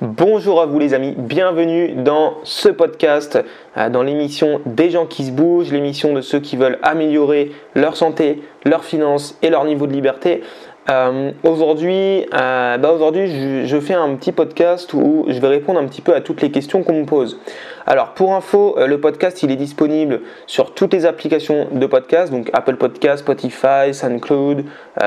[0.00, 3.38] Bonjour à vous les amis, bienvenue dans ce podcast,
[3.76, 7.96] euh, dans l'émission des gens qui se bougent, l'émission de ceux qui veulent améliorer leur
[7.96, 10.42] santé, leurs finances et leur niveau de liberté.
[10.90, 16.02] Euh, aujourd'hui, euh, bah je, fais un petit podcast où je vais répondre un petit
[16.02, 17.40] peu à toutes les questions qu'on me pose.
[17.86, 22.50] Alors pour info, le podcast il est disponible sur toutes les applications de podcast, donc
[22.52, 24.64] Apple Podcast, Spotify, SoundCloud,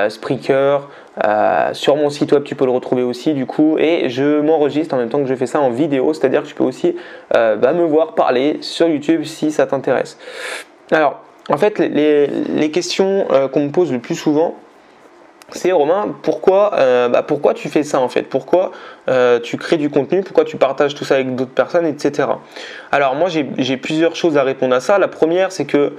[0.10, 0.88] Spreaker,
[1.26, 3.78] euh, sur mon site web, tu peux le retrouver aussi du coup.
[3.78, 6.56] Et je m'enregistre en même temps que je fais ça en vidéo, c'est-à-dire que tu
[6.56, 6.96] peux aussi
[7.36, 10.18] euh, bah, me voir parler sur YouTube si ça t'intéresse.
[10.92, 14.56] Alors, en fait, les, questions euh, qu'on me pose le plus souvent,
[15.52, 16.72] c'est Romain, pourquoi,
[17.10, 18.24] bah, pourquoi tu fais ça en fait?
[18.24, 18.72] Pourquoi
[19.44, 20.22] tu crées du contenu?
[20.22, 22.28] Pourquoi tu partages tout ça avec d'autres personnes, etc.
[22.92, 25.00] Alors moi j'ai plusieurs choses à répondre à ça.
[25.00, 25.94] La première c'est que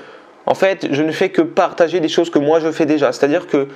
[0.47, 3.12] en fait je ne fais que partager des choses que moi je fais déjà.
[3.12, 3.69] C'est-à-dire que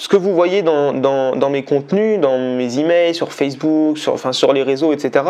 [0.00, 4.94] ce que vous voyez dans, mes contenus, dans mes emails, sur Facebook, sur, les réseaux,
[4.94, 5.26] etc.,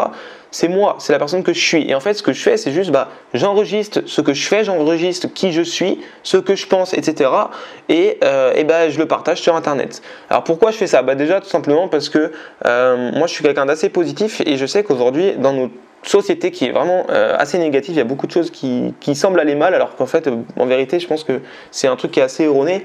[0.52, 1.90] c'est moi, c'est la personne que je suis.
[1.90, 4.62] Et en fait, ce que je fais, c'est juste, bah, j'enregistre ce que je fais,
[4.62, 7.30] j'enregistre qui je suis, ce que je pense, etc.
[7.88, 10.02] Et, euh, bah, je le partage sur Internet.
[10.28, 11.02] Alors pourquoi je fais ça?
[11.02, 12.30] Bah, Déjà, tout simplement parce que
[12.64, 16.66] euh, moi, je suis quelqu'un d'assez positif et je sais qu'aujourd'hui, dans notre société qui
[16.66, 19.74] est vraiment euh, assez négative, il y a beaucoup de choses qui semblent aller mal,
[19.74, 21.40] alors qu'en fait, en vérité, je pense que
[21.72, 22.84] c'est un truc qui est assez erroné.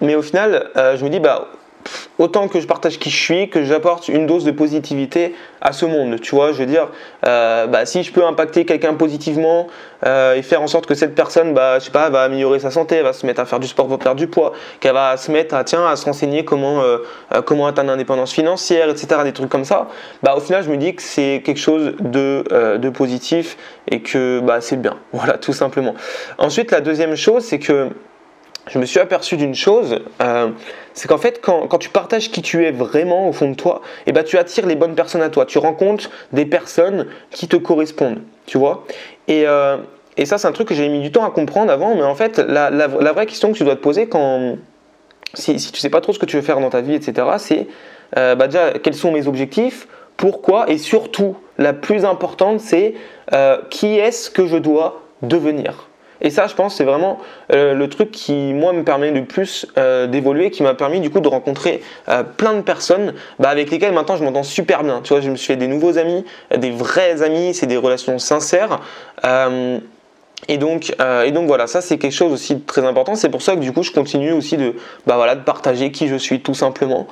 [0.00, 1.48] Mais au final, euh, je me dis, bah,
[2.18, 5.84] autant que je partage qui je suis, que j'apporte une dose de positivité à ce
[5.86, 6.18] monde.
[6.20, 6.88] Tu vois, je veux dire,
[7.26, 9.68] euh, bah, si je peux impacter quelqu'un positivement
[10.04, 12.70] euh, et faire en sorte que cette personne, bah, je sais pas, va améliorer sa
[12.70, 15.30] santé, va se mettre à faire du sport pour perdre du poids, qu'elle va se
[15.30, 16.82] mettre à, tiens, à se renseigner comment,
[17.44, 19.88] comment atteindre l'indépendance financière, etc., des trucs comme ça,
[20.22, 23.56] bah, au final, je me dis que c'est quelque chose de, de positif
[23.90, 24.96] et que bah, c'est bien.
[25.12, 25.94] Voilà, tout simplement.
[26.38, 27.88] Ensuite, la deuxième chose, c'est que
[28.66, 30.50] je me suis aperçu d'une chose, euh,
[30.94, 34.12] c'est qu'en fait, quand, tu partages qui tu es vraiment au fond de toi, eh
[34.12, 35.44] ben, tu attires les bonnes personnes à toi.
[35.44, 38.86] Tu rencontres des personnes qui te correspondent, tu vois.
[39.28, 39.76] Et, euh,
[40.16, 42.14] et ça, c'est un truc que j'ai mis du temps à comprendre avant, mais en
[42.14, 44.56] fait, la, la, vraie question que tu dois te poser quand,
[45.34, 47.26] si, si tu sais pas trop ce que tu veux faire dans ta vie, etc.,
[47.38, 47.66] c'est
[48.16, 52.94] euh, bah déjà, quels sont mes objectifs, pourquoi, et surtout, la plus importante, c'est
[53.68, 55.88] qui est-ce que je dois devenir?
[56.20, 57.18] Et ça, je pense, c'est vraiment
[57.52, 61.10] euh, le truc qui, moi, me permet le plus euh, d'évoluer, qui m'a permis du
[61.10, 65.00] coup de rencontrer euh, plein de personnes bah, avec lesquelles maintenant je m'entends super bien.
[65.02, 66.24] Tu vois, je me suis fait des nouveaux amis,
[66.56, 68.80] des vrais amis, c'est des relations sincères.
[70.46, 70.94] Et donc,
[71.24, 73.14] et donc voilà, ça c'est quelque chose aussi de très important.
[73.14, 74.74] C'est pour ça que du coup je continue aussi de,
[75.06, 77.06] bah voilà, de partager qui je suis tout simplement.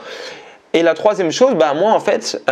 [0.74, 2.42] Et la troisième chose, bah moi en fait,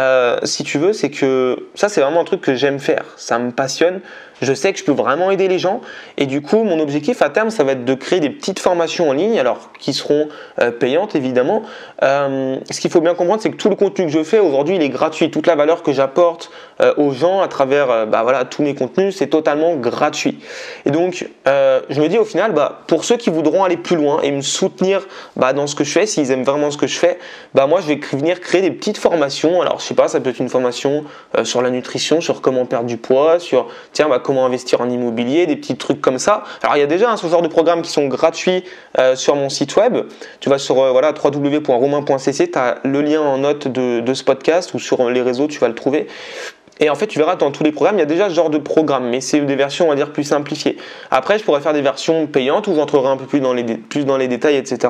[0.44, 3.04] si tu veux, c'est que ça c'est vraiment un truc que j'aime faire.
[3.16, 4.00] Ça me passionne
[4.40, 5.80] je sais que je peux vraiment aider les gens.
[6.16, 9.10] Et du coup, mon objectif à terme, ça va être de créer des petites formations
[9.10, 10.28] en ligne, alors qui seront
[10.60, 11.62] euh, payantes évidemment.
[12.02, 14.76] Euh, ce qu'il faut bien comprendre, c'est que tout le contenu que je fais aujourd'hui,
[14.76, 15.30] il est gratuit.
[15.30, 16.50] Toute la valeur que j'apporte
[16.80, 20.38] euh, aux gens à travers bah, voilà, tous mes contenus, c'est totalement gratuit.
[20.86, 24.20] Et donc, je me dis au final, bah, pour ceux qui voudront aller plus loin
[24.22, 25.06] et me soutenir
[25.36, 27.18] bah, dans ce que je fais, s'ils aiment vraiment ce que je fais,
[27.54, 29.60] bah, moi, je vais venir créer des petites formations.
[29.60, 31.04] Alors, je sais pas, ça peut être une formation
[31.44, 35.46] sur la nutrition, sur comment perdre du poids, sur tiens, bah, comment investir en immobilier,
[35.46, 36.44] des petits trucs comme ça.
[36.62, 38.62] Alors il y a déjà un ce genre de programmes qui sont gratuits
[38.96, 39.98] euh, sur mon site web.
[40.38, 44.72] Tu vas sur euh, voilà, www.romain.cc, tu as le lien en note de ce podcast
[44.72, 46.06] ou sur les réseaux, tu vas le trouver.
[46.80, 48.50] Et en fait, tu verras dans tous les programmes, il y a déjà ce genre
[48.50, 50.78] de programme, mais c'est des versions, on va dire, plus simplifiées.
[51.10, 54.06] Après, je pourrais faire des versions payantes où j'entrerai un peu plus dans les, plus
[54.06, 54.88] dans les détails, etc.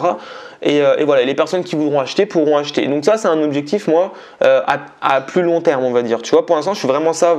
[0.67, 2.87] Euh, et, voilà, les personnes qui voudront acheter pourront acheter.
[2.87, 4.12] Donc ça, c'est un objectif, moi,
[4.45, 4.61] euh,
[5.01, 6.23] à, plus long terme, on va dire.
[6.23, 7.37] Tu vois, pour l'instant, je suis vraiment ça,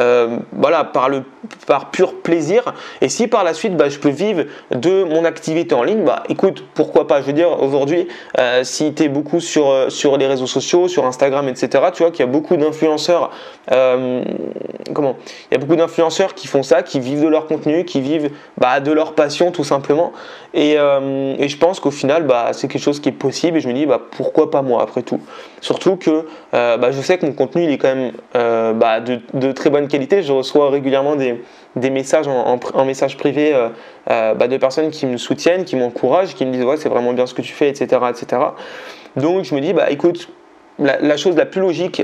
[0.00, 1.22] euh, voilà, par, le,
[1.66, 2.74] par pur plaisir.
[3.00, 4.44] Et si par la suite, bah, je peux vivre
[4.74, 8.08] de mon activité en ligne, bah écoute, pourquoi pas Je veux dire, aujourd'hui,
[8.62, 12.20] si tu es beaucoup sur, sur les réseaux sociaux, sur Instagram, etc., tu vois qu'il
[12.20, 13.30] y a beaucoup d'influenceurs,
[14.92, 15.16] comment
[15.50, 18.30] Il y a beaucoup d'influenceurs qui font ça, qui vivent de leur contenu, qui vivent
[18.58, 20.12] bah, de leur passion, tout simplement.
[20.54, 23.68] Et, et je pense qu'au final, bah, c'est quelque chose qui est possible et je
[23.68, 25.20] me dis bah, pourquoi pas moi après tout.
[25.60, 29.00] Surtout que euh, bah, je sais que mon contenu est quand même euh,
[29.32, 30.22] de, très bonne qualité.
[30.22, 33.54] Je reçois régulièrement des, messages en, message privé
[34.10, 37.34] euh, de personnes qui me soutiennent, qui m'encouragent, qui me disent c'est vraiment bien ce
[37.34, 38.02] que tu fais, etc.
[38.10, 38.42] etc.
[39.16, 40.28] Donc je me dis bah écoute,
[40.78, 42.02] la, chose la plus logique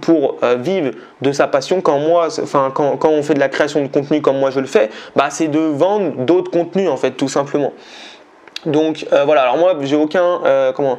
[0.00, 3.82] pour vivre de sa passion quand moi, enfin quand, quand, on fait de la création
[3.82, 7.12] de contenu comme moi je le fais, bah, c'est de vendre d'autres contenus en fait
[7.12, 7.72] tout simplement.
[8.66, 10.98] Donc euh, voilà, alors moi j'ai aucun euh, comment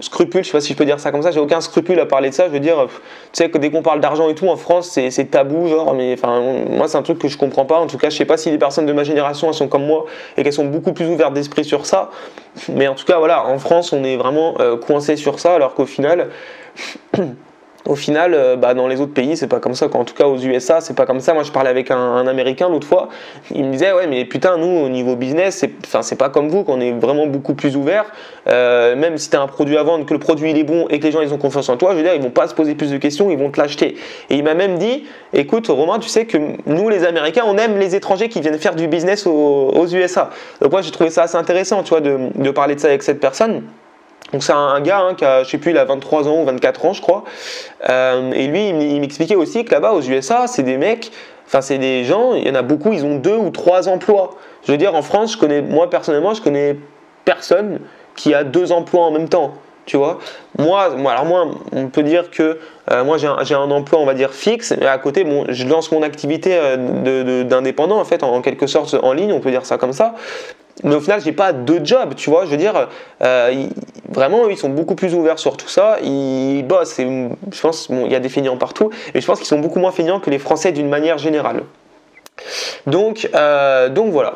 [0.00, 2.06] scrupule, je sais pas si je peux dire ça comme ça, j'ai aucun scrupule à
[2.06, 2.46] parler de ça.
[2.46, 2.98] Je veux dire, tu
[3.32, 6.40] sais que dès qu'on parle d'argent et tout en France, c'est tabou, genre, mais enfin,
[6.68, 7.78] moi c'est un truc que je comprends pas.
[7.78, 9.86] En tout cas, je sais pas si les personnes de ma génération elles sont comme
[9.86, 10.06] moi
[10.36, 12.10] et qu'elles sont beaucoup plus ouvertes d'esprit sur ça.
[12.68, 15.74] Mais en tout cas, voilà, en France, on est vraiment euh, coincé sur ça, alors
[15.74, 16.28] qu'au final,
[17.86, 19.86] au final, euh, bah, dans les autres pays, c'est pas comme ça.
[19.92, 21.34] En tout cas, aux USA, c'est pas comme ça.
[21.34, 23.10] Moi, je parlais avec un, Américain l'autre fois.
[23.50, 26.80] Il me disait, ouais, mais putain, nous, au niveau business, c'est, pas comme vous, qu'on
[26.80, 28.06] est vraiment beaucoup plus ouvert.
[28.48, 30.86] Euh, même si tu as un produit à vendre, que le produit il est bon
[30.88, 32.48] et que les gens ils ont confiance en toi, je veux dire, ils vont pas
[32.48, 33.96] se poser plus de questions, ils vont te l'acheter.
[34.30, 37.78] Et il m'a même dit, écoute, Romain, tu sais que nous, les Américains, on aime
[37.78, 40.30] les étrangers qui viennent faire du business aux, USA.
[40.62, 43.20] Donc moi, j'ai trouvé ça assez intéressant, tu vois, de parler de ça avec cette
[43.20, 43.62] personne.
[44.32, 46.44] Donc c'est un, gars hein, qui a, je sais plus, il a 23 ans ou
[46.44, 47.24] 24 ans, je crois.
[47.88, 51.12] Euh, et lui, il m'expliquait aussi que là-bas, aux USA, c'est des mecs,
[51.46, 54.30] enfin c'est des gens, il y en a beaucoup, ils ont deux ou trois emplois.
[54.66, 56.76] Je veux dire, en France, je connais, moi personnellement, je connais
[57.24, 57.80] personne
[58.16, 59.54] qui a deux emplois en même temps.
[59.86, 60.18] Tu vois,
[60.58, 62.58] moi, alors moi, on peut dire que
[62.90, 65.92] euh, moi j'ai un, emploi, on va dire fixe, et à côté, bon, je lance
[65.92, 69.76] mon activité euh, d'indépendant en fait, en, quelque sorte en ligne, on peut dire ça
[69.76, 70.14] comme ça
[70.82, 72.44] mais au final, j'ai pas deux jobs, tu vois.
[72.46, 72.88] Je veux dire,
[73.22, 73.66] euh,
[74.08, 75.98] vraiment, ils sont beaucoup plus ouverts sur tout ça.
[76.02, 76.98] Ils bossent.
[76.98, 79.78] Je pense, bon, il y a des feignants partout, mais je pense qu'ils sont beaucoup
[79.78, 81.62] moins feignants que les Français d'une manière générale.
[82.86, 84.34] Donc, euh, donc voilà.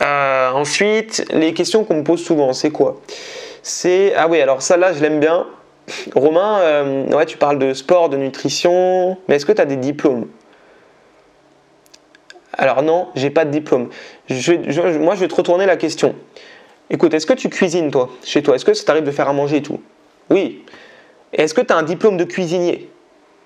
[0.00, 3.00] Euh, ensuite, les questions qu'on me pose souvent, c'est quoi?
[3.62, 5.46] C'est ah oui, alors ça là, je l'aime bien.
[6.14, 10.26] Romain, ouais, tu parles de sport, de nutrition, mais est-ce que tu as des diplômes?
[12.58, 13.88] Alors non, j'ai pas de diplôme.
[14.28, 16.14] moi, je vais te retourner la question.
[16.90, 18.54] Écoute, est-ce que tu cuisines toi, chez toi?
[18.54, 19.80] Est-ce que ça t'arrive de faire à manger et tout?
[20.30, 20.64] Oui.
[21.32, 22.90] Est-ce que tu as un diplôme de cuisinier?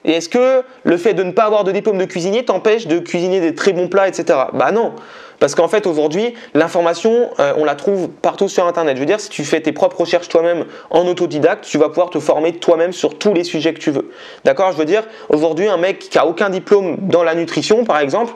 [0.04, 2.98] Et est-ce que le fait de ne pas avoir de diplôme de cuisinier t'empêche de
[2.98, 4.38] cuisiner des très bons plats, etc.
[4.52, 4.94] Bah non.
[5.38, 8.96] Parce qu'en fait, aujourd'hui, l'information, euh, on la trouve partout sur Internet.
[8.96, 12.10] Je veux dire, si tu fais tes propres recherches toi-même en autodidacte, tu vas pouvoir
[12.10, 14.10] te former toi-même sur tous les sujets que tu veux.
[14.44, 14.72] D'accord?
[14.72, 18.32] Je veux dire, aujourd'hui, un mec qui a aucun diplôme dans la nutrition, par exemple,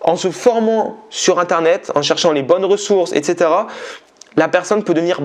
[0.00, 3.50] en se formant sur Internet, en cherchant les bonnes ressources, etc.,
[4.36, 5.20] la personne peut devenir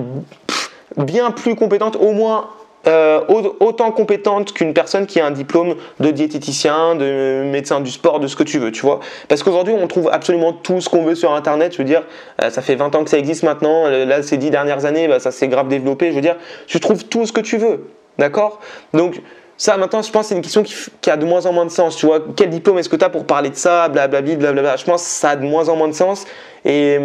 [0.96, 2.48] bien plus compétente, au moins
[2.86, 3.20] euh,
[3.60, 8.26] autant compétente qu'une personne qui a un diplôme de diététicien, de médecin du sport, de
[8.26, 9.00] ce que tu veux, tu vois.
[9.28, 11.72] Parce qu'aujourd'hui, on trouve absolument tout ce qu'on veut sur Internet.
[11.72, 12.02] Je veux dire,
[12.42, 13.88] euh, ça fait 20 ans que ça existe maintenant.
[13.88, 16.10] Là, ces 10 dernières années, bah, ça s'est grave développé.
[16.10, 16.36] Je veux dire,
[16.66, 17.88] tu trouves tout ce que tu veux.
[18.18, 18.60] D'accord?
[18.92, 19.22] Donc,
[19.56, 21.70] ça, maintenant, je pense que c'est une question qui, a de moins en moins de
[21.70, 21.96] sens.
[21.96, 24.76] Tu vois, quel diplôme est-ce que tu as pour parler de ça, blablabla, blablabla.
[24.76, 26.24] Je pense que ça a de moins en moins de sens.
[26.64, 26.98] Et,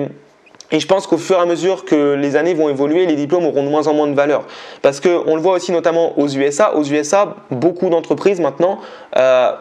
[0.71, 3.63] je pense qu'au fur et à mesure que les années vont évoluer, les diplômes auront
[3.63, 4.43] de moins en moins de valeur.
[4.83, 6.75] Parce qu'on le voit aussi notamment aux USA.
[6.75, 8.79] Aux USA, beaucoup d'entreprises maintenant.
[9.17, 9.51] Euh,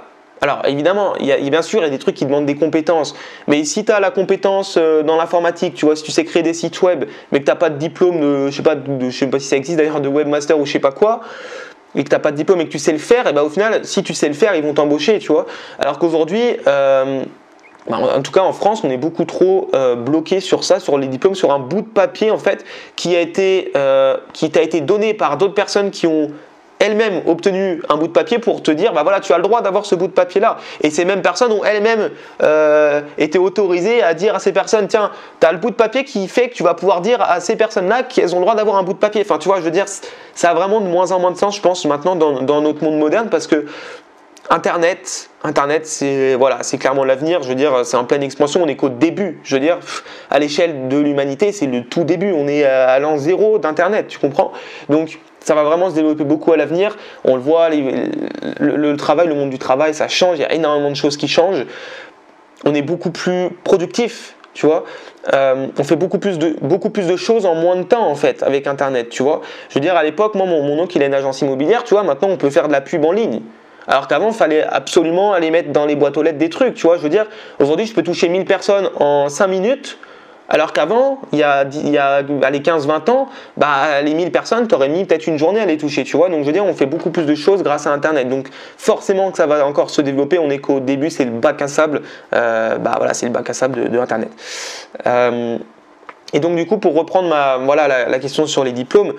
[0.40, 3.14] alors évidemment, il bien sûr, il y a des trucs qui demandent des compétences.
[3.46, 6.43] Mais si tu as la compétence euh, dans l'informatique, tu vois, si tu sais créer
[6.43, 9.38] des sites web, mais que tu n'as pas de diplôme de, je sais sais pas
[9.40, 11.20] si ça existe d'ailleurs, de webmaster ou je sais pas quoi,
[11.94, 13.43] et que tu n'as pas de diplôme et que tu sais le faire, et ben
[13.43, 15.46] au final, si tu sais le faire, ils vont t'embaucher, tu vois.
[15.79, 17.25] Alors qu'aujourd'hui, euh,
[17.88, 20.99] bah, en tout cas en France, on est beaucoup trop euh, bloqué sur ça, sur
[20.99, 22.64] les diplômes, sur un bout de papier en fait
[22.96, 26.31] qui a été, euh, qui t'a été donné par d'autres personnes qui ont
[26.78, 29.62] elles-mêmes obtenu un bout de papier pour te dire, bah voilà, tu as le droit
[29.62, 30.58] d'avoir ce bout de papier-là.
[30.80, 32.10] Et ces mêmes personnes ont elles-mêmes
[32.42, 35.10] euh, été autorisées à dire à ces personnes, tiens,
[35.40, 37.56] tu as le bout de papier qui fait que tu vas pouvoir dire à ces
[37.56, 39.22] personnes-là qu'elles ont le droit d'avoir un bout de papier.
[39.22, 39.86] Enfin, tu vois, je veux dire,
[40.34, 42.98] ça a vraiment de moins en moins de sens, je pense, maintenant dans, notre monde
[42.98, 43.66] moderne, parce que
[44.50, 47.42] Internet, Internet, c'est voilà, c'est clairement l'avenir.
[47.42, 48.62] Je veux dire, c'est en pleine expansion.
[48.62, 49.40] On est qu'au début.
[49.42, 49.78] Je veux dire,
[50.30, 52.32] à l'échelle de l'humanité, c'est le tout début.
[52.32, 54.08] On est à l'an zéro d'Internet.
[54.08, 54.52] Tu comprends?
[54.88, 56.96] Donc, ça va vraiment se développer beaucoup à l'avenir.
[57.25, 60.38] On le voit, le, travail, le monde du travail, ça change.
[60.38, 61.64] Il y a énormément de choses qui changent.
[62.64, 64.85] On est beaucoup plus productif, tu vois.
[65.33, 68.14] Euh, on fait beaucoup plus, de, beaucoup plus de choses en moins de temps, en
[68.14, 69.42] fait, avec Internet, tu vois.
[69.68, 72.02] Je veux dire, à l'époque, moi, mon, oncle, il a une agence immobilière, tu vois.
[72.02, 73.40] Maintenant, on peut faire de la pub en ligne.
[73.87, 76.87] Alors qu'avant, il fallait absolument aller mettre dans les boîtes aux lettres des trucs, tu
[76.87, 76.99] vois.
[76.99, 77.26] Je veux dire,
[77.59, 79.99] aujourd'hui, je peux toucher 1000 personnes en 5 minutes
[80.49, 83.28] alors qu'avant, il y a, il y a les 15-20 ans,
[83.59, 86.31] bah, les 1000 personnes, tu aurais mis peut-être une journée à les toucher, tu vois.
[86.31, 88.28] Donc je veux dire, on fait beaucoup plus de choses grâce à Internet.
[88.28, 90.38] Donc forcément que ça va encore se développer.
[90.38, 92.02] On est qu'au début, c'est le bac à sable.
[92.33, 94.31] Euh, bah voilà, c'est le bac à sable de, Internet.
[95.07, 95.59] Euh,
[96.33, 99.12] et donc du coup, pour reprendre ma, voilà, la, question sur les diplômes,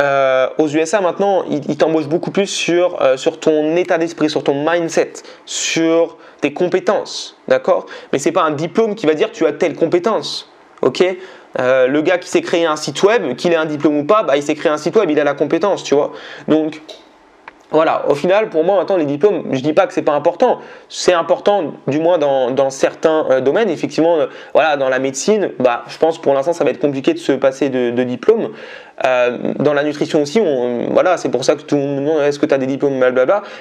[0.00, 4.64] euh, aux USA maintenant, ils, t'embauchent beaucoup plus sur, sur ton état d'esprit, sur ton
[4.68, 5.14] mindset,
[5.46, 7.86] sur tes compétences, d'accord?
[8.12, 10.50] Mais c'est pas un diplôme qui va dire tu as telle compétence,
[10.82, 11.02] ok?
[11.58, 14.22] Euh, Le gars qui s'est créé un site web, qu'il ait un diplôme ou pas,
[14.22, 16.12] bah, il s'est créé un site web, il a la compétence, tu vois?
[16.48, 16.80] Donc
[17.70, 20.60] voilà, au final, pour moi, maintenant, les diplômes, je dis pas que c'est pas important.
[20.88, 23.70] C'est important, du moins dans, certains euh, domaines.
[23.70, 27.12] Effectivement, euh, voilà, dans la médecine, bah, je pense pour l'instant, ça va être compliqué
[27.12, 28.50] de se passer de, diplôme.
[29.04, 32.20] Euh, dans la nutrition aussi, on, voilà, c'est pour ça que tout le monde demande
[32.20, 33.04] est-ce que tu as des diplômes.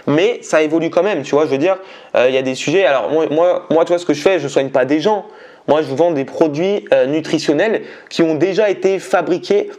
[0.06, 1.46] Mais ça évolue quand même, tu vois.
[1.46, 1.78] Je veux dire,
[2.16, 2.86] il y a des sujets.
[2.86, 3.26] Alors, moi,
[3.72, 5.26] moi, vois, ce que je fais, je soigne pas des gens.
[5.68, 9.72] Moi, je vends des produits nutritionnels qui ont déjà été fabriqués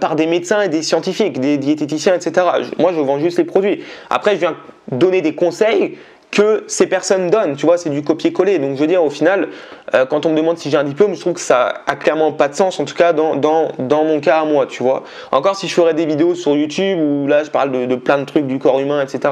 [0.00, 2.46] par des médecins et des scientifiques, des diététiciens, etc.
[2.78, 3.82] Moi, je vends juste les produits.
[4.10, 4.56] Après, je viens
[4.90, 5.98] donner des conseils
[6.30, 7.54] que ces personnes donnent.
[7.54, 8.58] Tu vois, c'est du copier-coller.
[8.58, 9.48] Donc, je veux dire, au final,
[9.94, 12.32] euh, quand on me demande si j'ai un diplôme, je trouve que ça a clairement
[12.32, 15.04] pas de sens, en tout cas dans, dans, dans, mon cas à moi, tu vois.
[15.30, 18.18] Encore si je ferais des vidéos sur YouTube où là, je parle de, de plein
[18.18, 19.30] de trucs du corps humain, etc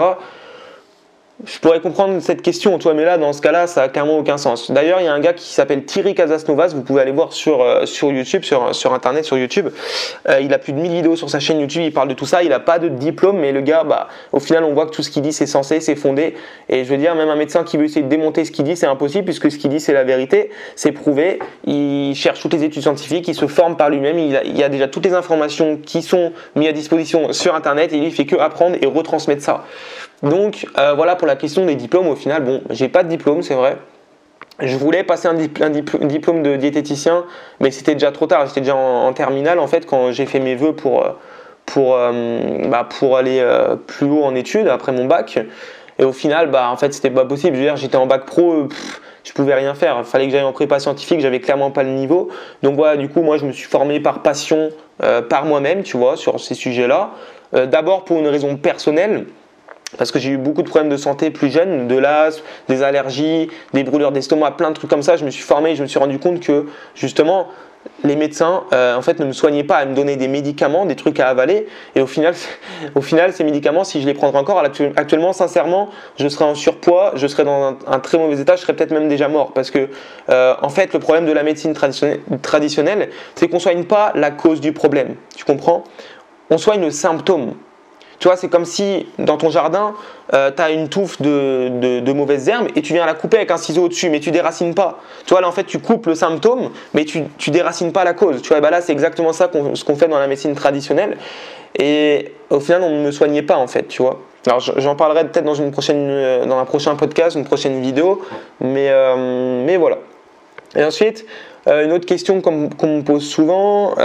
[1.44, 4.38] je pourrais comprendre cette question, toi, mais là, dans ce cas-là, ça a clairement aucun
[4.38, 4.70] sens.
[4.70, 7.62] D'ailleurs, il y a un gars qui s'appelle Thierry Casasnovas, vous pouvez aller voir sur,
[7.62, 9.68] euh, sur YouTube, sur, sur Internet, sur YouTube.
[10.28, 12.26] Euh, il a plus de 1000 vidéos sur sa chaîne YouTube, il parle de tout
[12.26, 14.92] ça, il n'a pas de diplôme, mais le gars, bah, au final, on voit que
[14.92, 16.34] tout ce qu'il dit, c'est censé, c'est fondé.
[16.68, 18.76] Et je veux dire, même un médecin qui veut essayer de démonter ce qu'il dit,
[18.76, 21.40] c'est impossible, puisque ce qu'il dit, c'est la vérité, c'est prouvé.
[21.64, 24.86] Il cherche toutes les études scientifiques, il se forme par lui-même, il, y a déjà
[24.86, 28.76] toutes les informations qui sont mises à disposition sur Internet, et il fait que apprendre
[28.80, 29.64] et retransmettre ça.
[30.22, 32.08] Donc euh, voilà pour la question des diplômes.
[32.08, 33.76] Au final, bon, j'ai pas de diplôme, c'est vrai.
[34.60, 37.24] Je voulais passer un, diplôme de diététicien,
[37.60, 38.46] mais c'était déjà trop tard.
[38.46, 41.10] J'étais déjà en, terminale en fait quand j'ai fait mes vœux pour, euh,
[41.76, 43.44] euh, bah, pour aller
[43.86, 45.38] plus haut en études après mon bac.
[45.98, 47.56] Et au final, bah, en fait, c'était pas possible.
[47.56, 48.68] Je veux dire, j'étais en bac pro.
[49.24, 49.96] je pouvais rien faire.
[49.98, 52.28] Il fallait que j'aille en prépa scientifique, j'avais clairement pas le niveau.
[52.62, 54.70] Donc voilà, du coup, moi, je me suis formé par passion,
[55.28, 57.10] par moi-même, tu vois, sur ces sujets-là.
[57.52, 59.26] D'abord pour une raison personnelle,
[59.98, 63.48] parce que j'ai eu beaucoup de problèmes de santé plus jeune, de l'asthme, des allergies,
[63.72, 65.16] des brûlures d'estomac, plein de trucs comme ça.
[65.16, 67.48] Je me suis formé et je me suis rendu compte que justement
[68.04, 70.96] les médecins euh, en fait ne me soignaient pas à me donner des médicaments, des
[70.96, 71.66] trucs à avaler.
[71.94, 72.34] Et au final,
[72.94, 74.62] au final ces médicaments, si je les prendrais encore
[74.96, 78.74] actuellement, sincèrement, je serais en surpoids, je serais dans un, très mauvais état, je serais
[78.74, 79.52] peut-être même déjà mort.
[79.52, 79.88] Parce que
[80.30, 84.30] euh, en fait, le problème de la médecine traditionnelle, traditionnelle c'est qu'on soigne pas la
[84.30, 85.16] cause du problème.
[85.36, 85.84] Tu comprends?
[86.50, 87.54] On soigne le symptôme.
[88.22, 89.94] Tu vois, c'est comme si dans ton jardin,
[90.32, 93.56] euh, tu as une touffe de, mauvaises herbes et tu viens la couper avec un
[93.56, 95.00] ciseau au-dessus, mais tu déracines pas.
[95.26, 98.14] Tu vois, là en fait, tu coupes le symptôme, mais tu, tu déracines pas la
[98.14, 98.40] cause.
[98.40, 101.16] Tu vois, bah là, c'est exactement ça ce qu'on fait dans la médecine traditionnelle.
[101.76, 104.20] Et au final, on ne me soignait pas en fait, tu vois.
[104.46, 108.22] Alors j'en parlerai peut-être dans, une prochaine, euh, dans un prochain podcast, une prochaine vidéo,
[108.60, 109.98] mais, euh, mais voilà.
[110.76, 111.26] Et ensuite,
[111.66, 112.52] une autre question qu'on
[112.86, 113.96] me pose souvent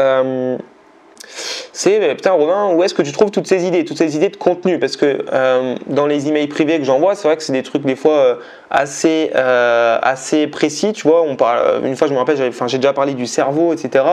[1.73, 4.37] c'est putain Romain, où est-ce que tu trouves toutes ces idées, toutes ces idées de
[4.37, 4.79] contenu?
[4.79, 7.83] Parce que euh, dans les emails privés que j'envoie, c'est vrai que c'est des trucs
[7.83, 8.35] des fois euh,
[8.69, 11.21] assez, euh, assez précis, tu vois.
[11.21, 14.03] On parle, une fois, je me rappelle, j'ai déjà parlé du cerveau, etc.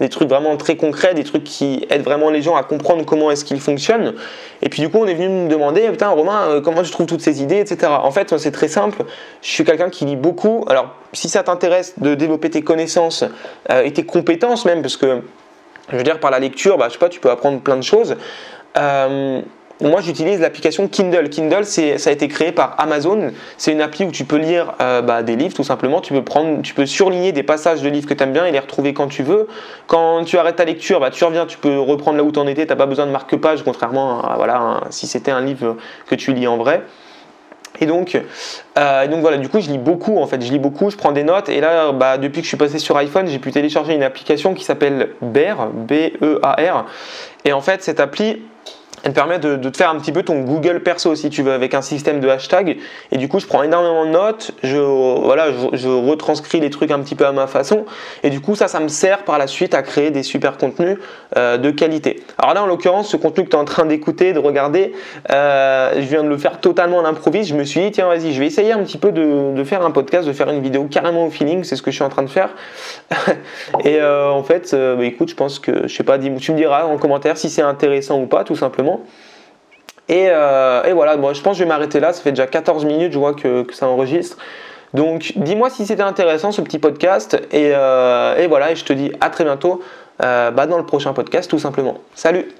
[0.00, 3.30] Des trucs vraiment très concrets, des trucs qui aident vraiment les gens à comprendre comment
[3.30, 4.14] est-ce qu'ils fonctionnent.
[4.62, 7.22] Et puis du coup, on est venu me demander, putain Romain, comment tu trouves toutes
[7.22, 7.92] ces idées, etc.
[8.02, 9.04] En fait, c'est très simple.
[9.42, 10.64] Je suis quelqu'un qui lit beaucoup.
[10.68, 13.24] Alors, si ça t'intéresse de développer tes connaissances
[13.70, 15.22] et tes compétences même, parce que
[15.90, 18.16] je veux dire, par la lecture, bah, tu peux apprendre plein de choses.
[18.76, 19.40] Euh,
[19.82, 21.28] moi, j'utilise l'application Kindle.
[21.28, 23.32] Kindle, ça a été créé par Amazon.
[23.58, 26.00] C'est une appli où tu peux lire euh, bah, des livres, tout simplement.
[26.00, 28.52] Tu peux, prendre, tu peux surligner des passages de livres que tu aimes bien et
[28.52, 29.48] les retrouver quand tu veux.
[29.86, 32.46] Quand tu arrêtes ta lecture, bah, tu reviens, tu peux reprendre là où tu en
[32.46, 32.64] étais.
[32.64, 35.76] Tu n'as pas besoin de marque-page, contrairement à voilà, si c'était un livre
[36.06, 36.82] que tu lis en vrai.
[37.80, 38.20] Et donc,
[38.78, 40.42] euh, donc voilà, du coup, je lis beaucoup en fait.
[40.42, 41.48] Je lis beaucoup, je prends des notes.
[41.48, 44.54] Et là, bah, depuis que je suis passé sur iPhone, j'ai pu télécharger une application
[44.54, 46.86] qui s'appelle Bear, B-E-A-R.
[47.44, 48.42] Et en fait, cette appli,
[49.06, 51.52] elle te permet de, te faire un petit peu ton Google perso si tu veux
[51.52, 52.78] avec un système de hashtag.
[53.12, 56.98] Et du coup je prends énormément de notes je voilà je, retranscris les trucs un
[56.98, 57.84] petit peu à ma façon.
[58.24, 60.98] Et du coup ça ça me sert par la suite à créer des super contenus
[61.36, 62.24] euh, de qualité.
[62.36, 64.92] Alors là en l'occurrence ce contenu que tu es en train d'écouter de regarder
[65.30, 67.50] euh, je viens de le faire totalement à l'improviste.
[67.50, 69.92] Je me suis dit tiens vas-y je vais essayer un petit peu de, faire un
[69.92, 71.62] podcast de faire une vidéo carrément au feeling.
[71.62, 72.48] C'est ce que je suis en train de faire.
[73.84, 76.86] Et euh, en fait bah, écoute je pense que je sais pas tu me diras
[76.86, 78.95] en commentaire si c'est intéressant ou pas tout simplement
[80.10, 82.12] euh, et, voilà, moi je pense que je vais m'arrêter là.
[82.12, 84.36] Ça fait déjà 14 minutes, je vois que, ça enregistre.
[84.94, 87.40] Donc dis-moi si c'était intéressant ce petit podcast.
[87.52, 89.82] Et, euh, voilà, et je te dis à très bientôt
[90.22, 91.98] euh, bah, dans le prochain podcast tout simplement.
[92.14, 92.56] Salut